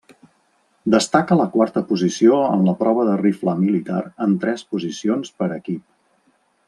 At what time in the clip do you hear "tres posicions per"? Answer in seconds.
4.47-5.51